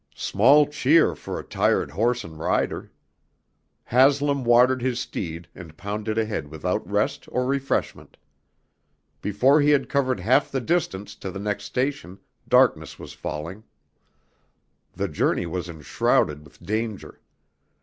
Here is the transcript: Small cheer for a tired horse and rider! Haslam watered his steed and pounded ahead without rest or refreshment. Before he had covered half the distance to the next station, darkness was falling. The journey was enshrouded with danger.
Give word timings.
Small 0.15 0.65
cheer 0.65 1.13
for 1.15 1.37
a 1.37 1.43
tired 1.43 1.91
horse 1.91 2.23
and 2.23 2.39
rider! 2.39 2.91
Haslam 3.83 4.43
watered 4.43 4.81
his 4.81 4.99
steed 4.99 5.47
and 5.53 5.77
pounded 5.77 6.17
ahead 6.17 6.47
without 6.47 6.89
rest 6.89 7.27
or 7.31 7.45
refreshment. 7.45 8.17
Before 9.21 9.61
he 9.61 9.69
had 9.69 9.89
covered 9.89 10.19
half 10.21 10.49
the 10.51 10.59
distance 10.59 11.15
to 11.17 11.29
the 11.29 11.37
next 11.37 11.65
station, 11.65 12.17
darkness 12.49 12.97
was 12.97 13.13
falling. 13.13 13.63
The 14.95 15.07
journey 15.07 15.45
was 15.45 15.69
enshrouded 15.69 16.45
with 16.45 16.63
danger. 16.65 17.21